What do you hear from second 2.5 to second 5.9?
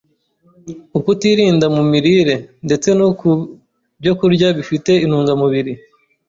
ndetse no ku byokurya bifite intungamubiri